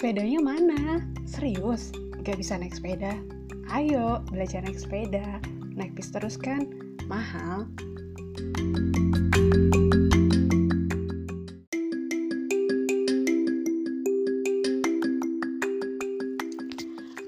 sepedanya 0.00 0.40
mana? 0.40 1.04
Serius? 1.28 1.92
Gak 2.24 2.40
bisa 2.40 2.56
naik 2.56 2.72
sepeda? 2.72 3.20
Ayo, 3.68 4.24
belajar 4.32 4.64
naik 4.64 4.80
sepeda. 4.80 5.44
Naik 5.76 5.92
bis 5.92 6.08
terus 6.08 6.40
kan? 6.40 6.64
Mahal. 7.04 7.68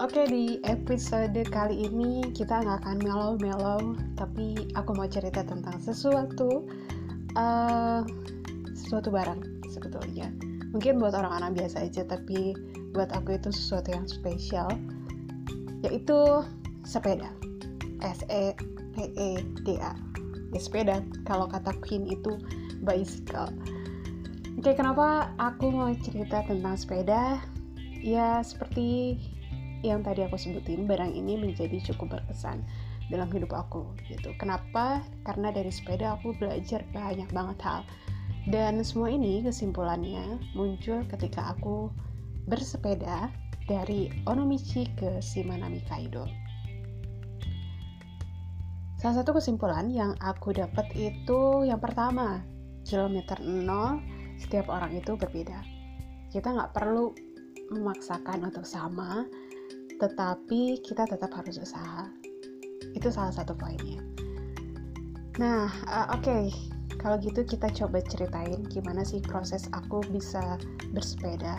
Oke, 0.00 0.24
di 0.32 0.56
episode 0.64 1.44
kali 1.52 1.92
ini 1.92 2.32
kita 2.32 2.64
nggak 2.64 2.88
akan 2.88 2.96
mellow-mellow, 3.04 4.00
tapi 4.16 4.56
aku 4.80 4.96
mau 4.96 5.04
cerita 5.12 5.44
tentang 5.44 5.76
sesuatu, 5.76 6.64
uh, 7.36 8.00
sesuatu 8.72 9.12
barang 9.12 9.68
sebetulnya. 9.68 10.51
Mungkin 10.72 10.98
buat 10.98 11.12
orang-orang 11.12 11.52
biasa 11.52 11.84
aja, 11.84 12.02
tapi 12.08 12.56
buat 12.96 13.12
aku 13.12 13.36
itu 13.36 13.52
sesuatu 13.52 13.92
yang 13.92 14.08
spesial, 14.08 14.68
yaitu 15.84 16.16
sepeda. 16.84 17.28
S 18.02 18.26
E 18.32 18.56
P 18.92 19.12
E 19.14 19.30
D 19.62 19.78
A. 19.78 19.94
Ya 20.52 20.60
sepeda. 20.60 21.04
Kalau 21.28 21.46
kata 21.46 21.76
Queen 21.84 22.08
itu 22.08 22.40
bicycle. 22.82 23.52
Oke, 24.58 24.76
kenapa 24.76 25.32
aku 25.40 25.72
mau 25.72 25.88
cerita 26.02 26.44
tentang 26.44 26.76
sepeda? 26.76 27.40
Ya, 28.02 28.42
seperti 28.42 29.16
yang 29.82 30.02
tadi 30.06 30.22
aku 30.22 30.38
sebutin, 30.38 30.86
barang 30.86 31.14
ini 31.14 31.38
menjadi 31.38 31.82
cukup 31.90 32.18
berkesan 32.18 32.62
dalam 33.10 33.28
hidup 33.30 33.50
aku 33.50 33.86
gitu. 34.06 34.30
Kenapa? 34.38 35.02
Karena 35.26 35.50
dari 35.50 35.70
sepeda 35.72 36.14
aku 36.18 36.34
belajar 36.38 36.86
banyak 36.94 37.28
banget 37.34 37.58
hal. 37.62 37.82
Dan 38.50 38.82
semua 38.82 39.12
ini 39.14 39.38
kesimpulannya 39.46 40.40
muncul 40.58 41.06
ketika 41.06 41.54
aku 41.54 41.94
bersepeda 42.50 43.30
dari 43.70 44.10
Onomichi 44.26 44.90
ke 44.98 45.22
Shimanami 45.22 45.78
Kaido. 45.86 46.26
Salah 48.98 49.22
satu 49.22 49.34
kesimpulan 49.34 49.90
yang 49.90 50.14
aku 50.22 50.54
dapat 50.54 50.90
itu 50.94 51.66
yang 51.66 51.78
pertama, 51.78 52.42
kilometer 52.86 53.38
0 53.38 53.98
setiap 54.38 54.70
orang 54.70 54.98
itu 54.98 55.14
berbeda. 55.14 55.62
Kita 56.30 56.54
nggak 56.54 56.74
perlu 56.74 57.14
memaksakan 57.70 58.46
untuk 58.46 58.66
sama, 58.66 59.26
tetapi 60.02 60.82
kita 60.82 61.06
tetap 61.06 61.30
harus 61.34 61.62
usaha. 61.62 62.10
Itu 62.94 63.10
salah 63.10 63.34
satu 63.34 63.54
poinnya. 63.54 64.02
Nah, 65.38 65.70
uh, 65.86 66.14
oke, 66.14 66.22
okay. 66.22 66.71
Kalau 67.02 67.18
gitu 67.18 67.42
kita 67.42 67.66
coba 67.74 67.98
ceritain 68.06 68.62
gimana 68.70 69.02
sih 69.02 69.18
proses 69.18 69.66
aku 69.74 70.06
bisa 70.14 70.54
bersepeda 70.94 71.58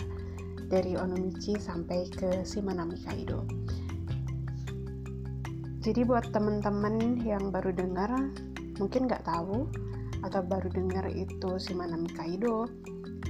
dari 0.71 0.95
Onomichi 0.95 1.59
sampai 1.59 2.07
ke 2.09 2.47
Shimanami 2.47 2.97
Kaido. 3.03 3.43
Jadi 5.83 6.07
buat 6.07 6.31
temen-temen 6.31 7.27
yang 7.27 7.51
baru 7.51 7.75
dengar, 7.75 8.07
mungkin 8.79 9.05
nggak 9.05 9.27
tahu 9.27 9.67
atau 10.23 10.41
baru 10.41 10.71
dengar 10.71 11.11
itu 11.11 11.59
Shimanami 11.59 12.07
Kaido. 12.15 12.71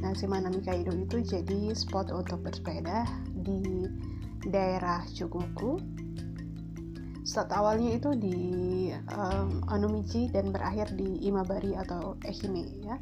Nah, 0.05 0.13
Shimanami 0.13 0.61
Kaido 0.61 0.93
itu 0.93 1.25
jadi 1.25 1.73
spot 1.73 2.13
untuk 2.13 2.45
bersepeda 2.45 3.09
di 3.41 3.89
daerah 4.53 5.01
Chugoku. 5.09 5.81
Start 7.33 7.49
awalnya 7.49 7.97
itu 7.97 8.13
di 8.13 8.37
um, 9.17 9.65
Onomichi 9.73 10.29
dan 10.29 10.53
berakhir 10.53 10.93
di 10.93 11.17
Imabari 11.25 11.73
atau 11.73 12.13
Ehime 12.29 12.61
ya. 12.85 12.93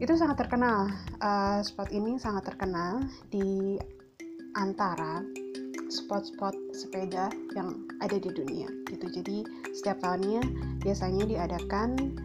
Itu 0.00 0.16
sangat 0.16 0.40
terkenal. 0.40 0.88
Uh, 1.20 1.60
spot 1.60 1.92
ini 1.92 2.16
sangat 2.16 2.48
terkenal 2.48 3.04
di 3.28 3.76
antara 4.56 5.20
spot-spot 5.92 6.56
sepeda 6.72 7.28
yang 7.52 7.84
ada 8.00 8.16
di 8.16 8.32
dunia 8.32 8.72
gitu. 8.88 9.20
Jadi 9.20 9.44
setiap 9.76 10.00
tahunnya 10.00 10.40
biasanya 10.80 11.28
diadakan 11.28 12.16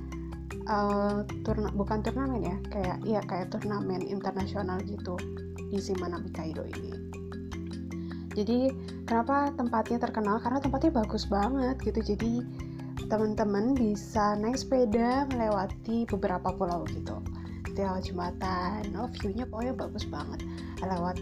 uh, 0.71 1.27
turna 1.43 1.75
bukan 1.75 1.99
turnamen 2.07 2.39
ya, 2.39 2.55
kayak 2.71 2.97
iya 3.03 3.19
kayak 3.27 3.51
turnamen 3.51 3.99
internasional 3.99 4.79
gitu 4.87 5.19
di 5.67 5.75
Shimanami 5.75 6.31
Kaido 6.31 6.63
ini 6.63 7.22
jadi 8.33 8.73
kenapa 9.05 9.53
tempatnya 9.53 10.01
terkenal? 10.01 10.41
Karena 10.41 10.57
tempatnya 10.57 10.91
bagus 11.05 11.29
banget 11.29 11.77
gitu. 11.85 12.13
Jadi 12.13 12.41
teman-teman 13.07 13.77
bisa 13.77 14.33
naik 14.41 14.57
sepeda 14.57 15.29
melewati 15.29 16.09
beberapa 16.09 16.49
pulau 16.53 16.85
gitu. 16.89 17.21
Lewat 17.73 18.05
jembatan. 18.05 18.89
Oh 18.97 19.09
viewnya 19.21 19.45
pokoknya 19.45 19.73
bagus 19.77 20.05
banget. 20.09 20.41
Lewat 20.81 21.17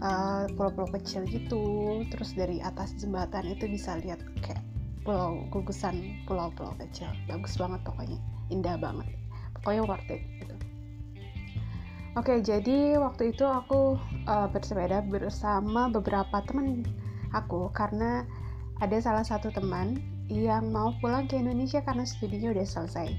uh, 0.00 0.44
pulau-pulau 0.56 0.88
kecil 0.96 1.28
gitu. 1.28 2.00
Terus 2.08 2.32
dari 2.32 2.64
atas 2.64 2.96
jembatan 2.96 3.44
itu 3.48 3.68
bisa 3.68 4.00
lihat 4.00 4.20
kayak 4.40 4.64
pulau 5.04 5.44
gugusan 5.52 6.24
pulau-pulau 6.24 6.72
kecil. 6.80 7.08
Bagus 7.28 7.56
banget 7.60 7.80
pokoknya. 7.84 8.18
Indah 8.48 8.80
banget. 8.80 9.08
Pokoknya 9.60 9.84
worth 9.84 10.12
it 10.12 10.24
gitu 10.40 10.57
Oke, 12.18 12.42
jadi 12.42 12.98
waktu 12.98 13.30
itu 13.30 13.46
aku 13.46 13.94
uh, 14.26 14.50
bersepeda 14.50 15.06
bersama 15.06 15.86
beberapa 15.86 16.42
teman 16.42 16.82
aku 17.30 17.70
karena 17.70 18.26
ada 18.82 18.98
salah 18.98 19.22
satu 19.22 19.54
teman 19.54 20.02
yang 20.26 20.66
mau 20.74 20.90
pulang 20.98 21.30
ke 21.30 21.38
Indonesia 21.38 21.78
karena 21.78 22.02
studinya 22.02 22.50
udah 22.50 22.66
selesai. 22.66 23.14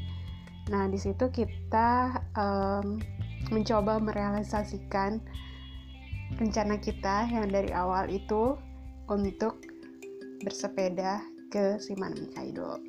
Nah, 0.67 0.91
di 0.91 0.99
situ 0.99 1.31
kita 1.31 2.11
um, 2.35 2.99
mencoba 3.47 4.03
merealisasikan 4.03 5.23
rencana 6.35 6.75
kita 6.75 7.23
yang 7.31 7.47
dari 7.47 7.71
awal 7.71 8.11
itu 8.11 8.59
untuk 9.07 9.63
bersepeda 10.43 11.23
ke 11.47 11.79
Shimanami 11.79 12.35
Kaido. 12.35 12.88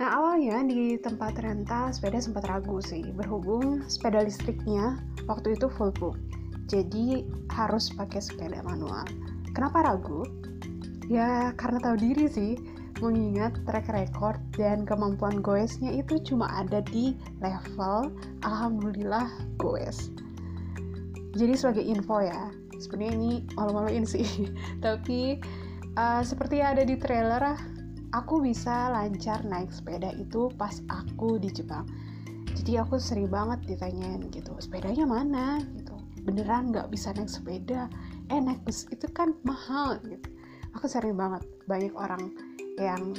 Nah 0.00 0.16
awalnya 0.16 0.64
di 0.64 0.96
tempat 0.96 1.36
rental 1.44 1.92
sepeda 1.92 2.24
sempat 2.24 2.48
ragu 2.48 2.80
sih, 2.80 3.12
berhubung 3.12 3.84
sepeda 3.84 4.24
listriknya 4.24 4.96
waktu 5.28 5.52
itu 5.60 5.68
full 5.76 5.92
book, 6.00 6.16
jadi 6.72 7.20
harus 7.52 7.92
pakai 7.92 8.24
sepeda 8.24 8.64
manual. 8.64 9.04
Kenapa 9.52 9.84
ragu? 9.84 10.24
Ya 11.12 11.52
karena 11.60 11.84
tahu 11.84 12.00
diri 12.00 12.32
sih, 12.32 12.56
mengingat 13.04 13.60
track 13.68 13.92
record 13.92 14.40
dan 14.56 14.88
kemampuan 14.88 15.44
goesnya 15.44 15.92
itu 15.92 16.16
cuma 16.24 16.48
ada 16.48 16.80
di 16.80 17.12
level 17.44 18.08
Alhamdulillah 18.40 19.28
goes. 19.60 20.08
Jadi 21.36 21.52
sebagai 21.60 21.84
info 21.84 22.24
ya, 22.24 22.48
sebenarnya 22.80 23.12
ini 23.20 23.32
malu-maluin 23.52 24.08
sih, 24.08 24.48
tapi 24.84 25.44
uh, 26.00 26.24
seperti 26.24 26.64
ada 26.64 26.88
di 26.88 26.96
trailer 26.96 27.60
aku 28.14 28.42
bisa 28.42 28.90
lancar 28.90 29.42
naik 29.46 29.70
sepeda 29.70 30.14
itu 30.16 30.50
pas 30.58 30.82
aku 30.90 31.38
di 31.38 31.50
Jepang. 31.50 31.86
Jadi 32.50 32.76
aku 32.76 32.98
sering 32.98 33.30
banget 33.30 33.62
ditanyain 33.64 34.26
gitu 34.34 34.52
sepedanya 34.58 35.06
mana? 35.06 35.62
Gitu. 35.74 35.94
Beneran 36.26 36.74
nggak 36.74 36.90
bisa 36.90 37.14
naik 37.16 37.30
sepeda? 37.30 37.86
Eh 38.28 38.38
naik 38.38 38.60
bus 38.66 38.84
itu 38.90 39.06
kan 39.10 39.32
mahal 39.46 39.98
gitu. 40.04 40.28
Aku 40.78 40.86
sering 40.86 41.18
banget 41.18 41.42
banyak 41.66 41.94
orang 41.94 42.30
yang 42.78 43.14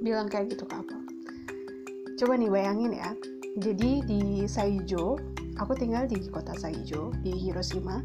bilang 0.00 0.30
kayak 0.30 0.54
gitu 0.54 0.64
ke 0.68 0.74
aku. 0.76 0.98
Coba 2.18 2.34
nih 2.38 2.50
bayangin 2.50 2.94
ya 2.94 3.10
jadi 3.58 4.06
di 4.06 4.46
Saijo 4.46 5.18
aku 5.58 5.74
tinggal 5.74 6.06
di 6.06 6.22
kota 6.30 6.54
Saijo 6.54 7.10
di 7.26 7.34
Hiroshima 7.34 7.98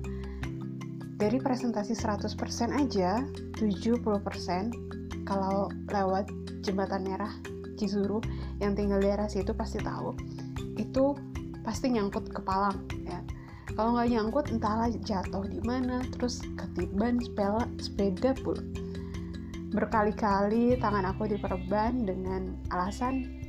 dari 1.21 1.37
presentasi 1.37 1.93
100% 1.93 2.73
aja 2.73 3.21
70% 3.61 5.02
kalau 5.23 5.71
lewat 5.91 6.27
jembatan 6.63 7.03
merah 7.07 7.31
Cizuru 7.73 8.21
yang 8.61 8.77
tinggal 8.77 9.01
di 9.01 9.09
daerah 9.09 9.27
situ 9.27 9.51
pasti 9.51 9.81
tahu. 9.81 10.13
Itu 10.77 11.17
pasti 11.65 11.91
nyangkut 11.91 12.29
ke 12.29 12.41
ya. 13.03 13.19
Kalau 13.73 13.97
nggak 13.97 14.09
nyangkut 14.13 14.45
entahlah 14.53 14.91
jatuh 14.93 15.43
di 15.49 15.57
mana 15.65 16.05
terus 16.13 16.45
ketiban 16.53 17.17
sepeda 17.17 17.65
sepeda 17.81 18.31
pula. 18.45 18.61
Berkali-kali 19.73 20.77
tangan 20.77 21.09
aku 21.09 21.25
diperban 21.25 22.05
dengan 22.05 22.53
alasan 22.69 23.41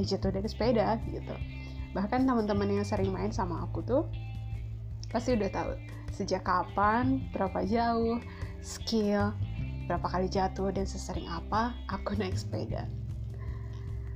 ya 0.00 0.16
jatuh 0.16 0.32
dari 0.32 0.48
sepeda 0.48 0.96
gitu. 1.12 1.36
Bahkan 1.92 2.24
teman-teman 2.24 2.80
yang 2.80 2.86
sering 2.88 3.12
main 3.12 3.28
sama 3.28 3.68
aku 3.68 3.84
tuh 3.84 4.08
pasti 5.12 5.36
udah 5.36 5.50
tahu 5.52 5.72
sejak 6.16 6.48
kapan 6.48 7.20
berapa 7.36 7.60
jauh 7.68 8.16
skill 8.64 9.36
berapa 9.86 10.06
kali 10.06 10.26
jatuh 10.30 10.70
dan 10.74 10.86
sesering 10.86 11.26
apa 11.30 11.74
aku 11.90 12.14
naik 12.20 12.36
sepeda. 12.36 12.86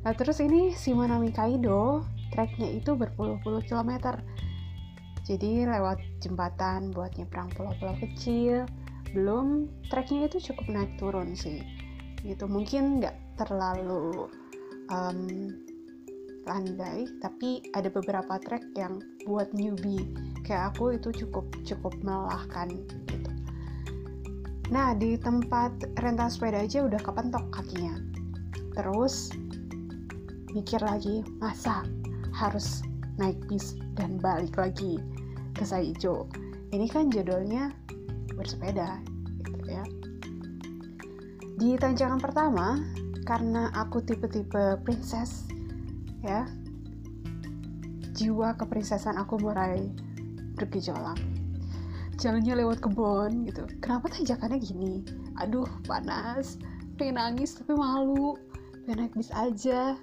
Nah 0.00 0.12
terus 0.16 0.40
ini 0.40 0.72
Shimanami 0.72 1.30
Kaido, 1.30 2.04
treknya 2.32 2.68
itu 2.72 2.96
berpuluh-puluh 2.96 3.60
kilometer. 3.66 4.18
Jadi 5.28 5.68
lewat 5.68 6.00
jembatan 6.24 6.90
buat 6.90 7.14
nyebrang 7.14 7.52
pulau-pulau 7.54 7.94
kecil, 8.00 8.66
belum 9.12 9.68
treknya 9.92 10.26
itu 10.26 10.50
cukup 10.50 10.66
naik 10.72 10.92
turun 10.96 11.36
sih. 11.36 11.62
Gitu 12.24 12.48
mungkin 12.48 12.98
nggak 13.04 13.16
terlalu 13.38 14.26
um, 14.90 15.52
landai 16.48 17.06
tapi 17.20 17.62
ada 17.76 17.92
beberapa 17.92 18.40
trek 18.40 18.64
yang 18.74 18.98
buat 19.28 19.52
newbie 19.52 20.08
kayak 20.42 20.74
aku 20.74 20.96
itu 20.96 21.12
cukup 21.24 21.46
cukup 21.62 21.94
melelahkan 22.00 22.80
nah 24.70 24.94
di 24.94 25.18
tempat 25.18 25.98
rental 25.98 26.30
sepeda 26.30 26.62
aja 26.62 26.86
udah 26.86 27.02
kepentok 27.02 27.44
kakinya. 27.50 27.98
Terus 28.78 29.34
mikir 30.54 30.78
lagi 30.80 31.26
masa 31.42 31.82
harus 32.30 32.86
naik 33.18 33.36
bis 33.50 33.74
dan 33.98 34.22
balik 34.22 34.54
lagi 34.54 35.02
ke 35.58 35.66
Saijo? 35.66 36.30
Ini 36.70 36.86
kan 36.86 37.10
judulnya 37.10 37.74
bersepeda 38.38 39.02
gitu 39.42 39.66
ya. 39.66 39.84
Di 41.58 41.74
tanjakan 41.76 42.22
pertama 42.22 42.78
karena 43.26 43.68
aku 43.74 44.00
tipe-tipe 44.00 44.80
princess 44.86 45.50
ya 46.24 46.48
jiwa 48.16 48.52
keprinsesan 48.58 49.16
aku 49.16 49.40
mulai 49.40 49.88
bergejolak 50.58 51.16
jalannya 52.20 52.60
lewat 52.60 52.84
kebun 52.84 53.48
gitu 53.48 53.64
kenapa 53.80 54.12
tanjakannya 54.12 54.60
gini 54.60 55.00
aduh 55.40 55.66
panas 55.88 56.60
pengen 57.00 57.16
nangis 57.16 57.56
tapi 57.56 57.72
malu 57.72 58.36
pengen 58.84 59.08
naik 59.08 59.14
bis 59.16 59.32
aja 59.32 59.96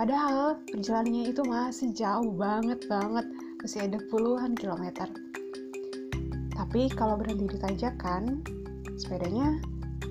Padahal 0.00 0.56
perjalanannya 0.72 1.28
itu 1.28 1.44
masih 1.44 1.92
jauh 1.92 2.32
banget 2.32 2.88
banget, 2.88 3.28
masih 3.60 3.84
ada 3.84 4.00
puluhan 4.08 4.56
kilometer. 4.56 5.04
Tapi 6.56 6.88
kalau 6.96 7.20
berhenti 7.20 7.52
di 7.52 7.58
tanjakan, 7.60 8.40
sepedanya 8.96 9.60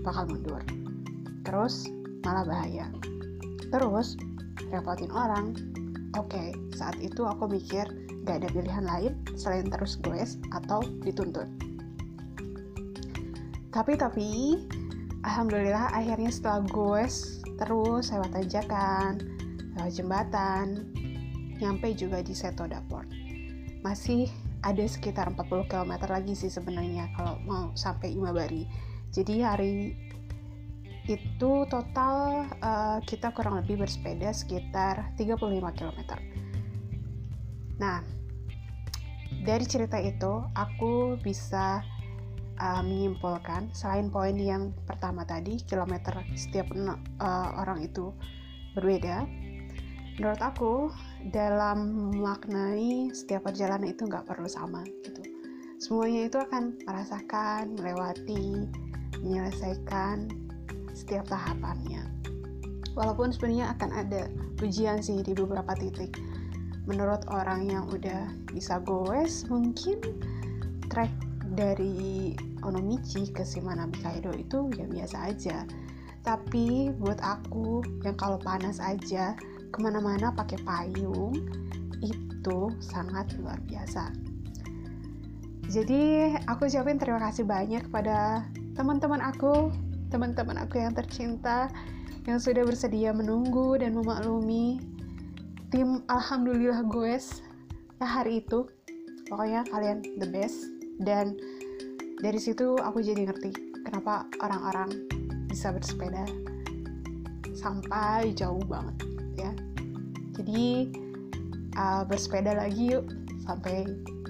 bakal 0.05 0.29
mundur. 0.29 0.61
Terus 1.41 1.89
malah 2.21 2.45
bahaya. 2.45 2.85
Terus 3.73 4.13
repotin 4.69 5.09
orang. 5.09 5.57
Oke, 6.13 6.53
saat 6.77 7.01
itu 7.01 7.25
aku 7.25 7.49
mikir 7.49 7.89
gak 8.25 8.43
ada 8.43 8.49
pilihan 8.51 8.85
lain 8.85 9.13
selain 9.35 9.67
terus 9.67 9.99
goes 10.01 10.35
atau 10.51 10.83
dituntut. 11.03 11.47
Tapi 13.69 13.93
tapi, 13.95 14.29
alhamdulillah 15.21 15.93
akhirnya 15.93 16.33
setelah 16.33 16.65
goes 16.73 17.39
terus 17.61 18.09
lewat 18.09 18.31
tanjakan, 18.33 19.21
lewat 19.77 19.91
jembatan, 19.93 20.89
nyampe 21.59 21.91
juga 21.93 22.23
di 22.23 22.33
Seto 22.33 22.65
Daport. 22.65 23.05
Masih 23.85 24.27
ada 24.63 24.83
sekitar 24.83 25.31
40 25.31 25.71
km 25.71 25.93
lagi 26.11 26.35
sih 26.35 26.51
sebenarnya 26.51 27.11
kalau 27.15 27.39
mau 27.47 27.71
sampai 27.75 28.11
Imabari. 28.11 28.67
Jadi 29.11 29.43
hari 29.43 29.95
itu 31.09 31.51
total 31.65 32.45
uh, 32.61 33.01
kita 33.01 33.33
kurang 33.33 33.57
lebih 33.57 33.81
bersepeda 33.81 34.29
sekitar 34.29 35.09
35 35.17 35.41
km. 35.73 35.99
Nah, 37.79 38.03
dari 39.47 39.63
cerita 39.63 39.95
itu 39.97 40.43
aku 40.53 41.15
bisa 41.23 41.79
uh, 42.59 42.81
menyimpulkan 42.83 43.71
selain 43.71 44.11
poin 44.11 44.35
yang 44.35 44.75
pertama 44.83 45.23
tadi 45.23 45.63
kilometer 45.63 46.13
setiap 46.35 46.67
uh, 46.75 47.49
orang 47.55 47.87
itu 47.87 48.11
berbeda 48.75 49.25
menurut 50.19 50.41
aku 50.43 50.91
dalam 51.31 52.11
memaknai 52.11 53.07
setiap 53.15 53.47
perjalanan 53.47 53.87
itu 53.87 54.03
nggak 54.03 54.27
perlu 54.27 54.51
sama 54.51 54.83
gitu. 55.07 55.23
Semuanya 55.79 56.27
itu 56.27 56.35
akan 56.35 56.75
merasakan 56.83 57.79
melewati 57.79 58.67
menyelesaikan 59.23 60.27
setiap 60.91 61.23
tahapannya. 61.31 62.03
Walaupun 62.99 63.31
sebenarnya 63.31 63.71
akan 63.79 63.89
ada 63.95 64.27
ujian 64.59 64.99
sih 64.99 65.23
di 65.23 65.31
beberapa 65.31 65.71
titik 65.79 66.19
menurut 66.89 67.21
orang 67.29 67.69
yang 67.69 67.85
udah 67.85 68.33
bisa 68.49 68.81
goes 68.81 69.45
mungkin 69.45 70.01
trek 70.89 71.13
dari 71.53 72.33
Onomichi 72.65 73.29
ke 73.29 73.45
Shimanami 73.45 73.93
Kaido 74.01 74.33
itu 74.33 74.73
ya 74.73 74.89
biasa 74.89 75.29
aja 75.29 75.69
tapi 76.25 76.91
buat 76.97 77.21
aku 77.21 77.85
yang 78.03 78.17
kalau 78.17 78.41
panas 78.41 78.81
aja 78.81 79.37
ke 79.69 79.77
mana-mana 79.79 80.33
pakai 80.33 80.59
payung 80.65 81.37
itu 82.01 82.57
sangat 82.79 83.35
luar 83.39 83.59
biasa. 83.67 84.11
Jadi 85.69 86.33
aku 86.49 86.65
ucapin 86.65 86.97
terima 86.97 87.21
kasih 87.21 87.45
banyak 87.45 87.85
kepada 87.85 88.49
teman-teman 88.73 89.21
aku, 89.21 89.69
teman-teman 90.09 90.57
aku 90.57 90.81
yang 90.81 90.97
tercinta 90.97 91.69
yang 92.25 92.41
sudah 92.41 92.65
bersedia 92.65 93.13
menunggu 93.13 93.77
dan 93.77 93.93
memaklumi 93.93 94.81
tim 95.69 96.01
Alhamdulillah 96.09 96.81
Goes 96.89 97.45
hari 98.01 98.41
itu. 98.41 98.65
Pokoknya 99.29 99.61
kalian 99.69 100.01
the 100.17 100.25
best. 100.25 100.65
Dan 100.97 101.37
dari 102.19 102.41
situ 102.41 102.75
aku 102.81 102.99
jadi 102.99 103.29
ngerti 103.29 103.53
kenapa 103.85 104.25
orang-orang 104.41 105.07
bisa 105.47 105.69
bersepeda 105.69 106.25
sampai 107.53 108.33
jauh 108.33 108.61
banget 108.65 108.95
ya. 109.37 109.51
Jadi 110.41 110.89
uh, 111.77 112.03
bersepeda 112.03 112.57
lagi 112.57 112.97
yuk 112.97 113.05
sampai 113.45 113.85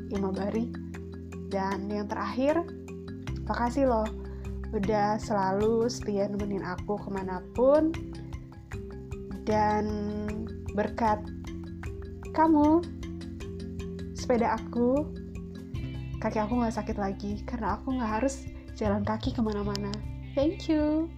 Imabari 0.09 0.73
dan 1.53 1.85
yang 1.85 2.09
terakhir 2.09 2.65
makasih 3.45 3.85
loh 3.85 4.09
udah 4.73 5.21
selalu 5.21 5.85
setia 5.85 6.25
nemenin 6.29 6.65
aku 6.65 6.97
ke 6.97 7.09
mana 7.13 7.41
pun. 7.53 7.93
Dan 9.45 9.85
berkat 10.73 11.21
kamu. 12.33 12.83
Sepeda 14.15 14.59
aku 14.59 15.09
kaki 16.19 16.37
aku 16.43 16.59
nggak 16.59 16.75
sakit 16.75 16.97
lagi 16.99 17.39
karena 17.47 17.79
aku 17.79 17.95
nggak 17.95 18.19
harus 18.19 18.45
jalan 18.75 19.01
kaki 19.01 19.31
ke 19.31 19.41
mana-mana. 19.41 19.91
Thank 20.37 20.69
you 20.69 21.09